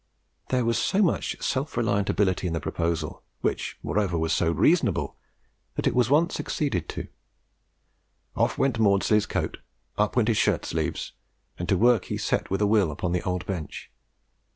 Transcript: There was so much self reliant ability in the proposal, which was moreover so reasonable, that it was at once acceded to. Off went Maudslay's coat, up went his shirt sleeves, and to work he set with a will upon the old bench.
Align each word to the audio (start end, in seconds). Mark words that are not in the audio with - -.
There 0.49 0.65
was 0.65 0.79
so 0.79 1.03
much 1.03 1.35
self 1.43 1.77
reliant 1.77 2.09
ability 2.09 2.47
in 2.47 2.53
the 2.53 2.59
proposal, 2.59 3.21
which 3.41 3.77
was 3.83 3.83
moreover 3.97 4.29
so 4.29 4.49
reasonable, 4.51 5.15
that 5.75 5.85
it 5.85 5.93
was 5.93 6.07
at 6.07 6.11
once 6.13 6.39
acceded 6.39 6.89
to. 6.89 7.07
Off 8.35 8.57
went 8.57 8.79
Maudslay's 8.79 9.27
coat, 9.27 9.59
up 9.99 10.15
went 10.15 10.27
his 10.29 10.37
shirt 10.37 10.65
sleeves, 10.65 11.11
and 11.59 11.69
to 11.69 11.77
work 11.77 12.05
he 12.05 12.17
set 12.17 12.49
with 12.49 12.63
a 12.63 12.65
will 12.65 12.89
upon 12.91 13.11
the 13.11 13.21
old 13.21 13.45
bench. 13.45 13.91